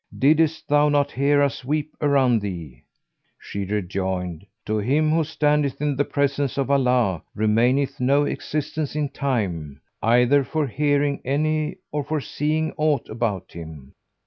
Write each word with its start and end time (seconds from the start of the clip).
diddest 0.17 0.67
thou 0.67 0.89
not 0.89 1.11
hear 1.11 1.43
us 1.43 1.63
weep 1.63 1.95
around 2.01 2.41
thee?" 2.41 2.83
She 3.39 3.65
rejoined, 3.65 4.43
"To 4.65 4.79
him 4.79 5.11
who 5.11 5.23
standeth 5.23 5.79
in 5.79 5.95
the 5.95 6.03
presence 6.05 6.57
of 6.57 6.71
Allah, 6.71 7.21
remaineth 7.35 7.99
no 7.99 8.23
existence 8.23 8.95
in 8.95 9.09
time, 9.09 9.79
either 10.01 10.43
for 10.43 10.65
hearing 10.65 11.21
any 11.23 11.77
or 11.91 12.03
for 12.03 12.19
seeing 12.19 12.73
aught 12.77 13.09
about 13.09 13.51
him." 13.51 13.93